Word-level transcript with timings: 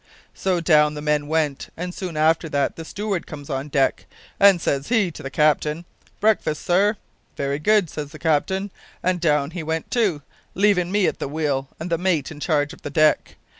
"So 0.33 0.59
down 0.59 0.95
the 0.95 1.01
men 1.03 1.27
went, 1.27 1.69
and 1.77 1.93
soon 1.93 2.17
after 2.17 2.49
that 2.49 2.75
the 2.75 2.83
steward 2.83 3.27
comes 3.27 3.51
on 3.51 3.67
deck, 3.67 4.07
and, 4.39 4.59
says 4.59 4.87
he 4.87 5.11
to 5.11 5.21
the 5.21 5.29
captain, 5.29 5.85
`Breakfast, 6.19 6.57
sir.' 6.63 6.97
`Very 7.37 7.61
good,' 7.61 7.87
says 7.87 8.09
the 8.11 8.17
captain, 8.17 8.71
and 9.03 9.21
down 9.21 9.51
he 9.51 9.61
went 9.61 9.91
too, 9.91 10.23
leavin' 10.55 10.91
me 10.91 11.05
at 11.05 11.19
the 11.19 11.27
wheel 11.29 11.69
and 11.79 11.91
the 11.91 11.99
mate 11.99 12.31
in 12.31 12.39
charge 12.39 12.73
of 12.73 12.81
the 12.81 12.89
deck. 12.89 13.35